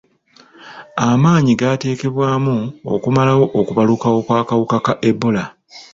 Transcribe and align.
Amaanyi 1.07 1.53
gateekebwamu 1.61 2.57
okumalawo 2.93 3.45
okubalukawo 3.59 4.19
kw'akawuka 4.25 4.77
ka 4.85 4.93
ebola. 5.09 5.43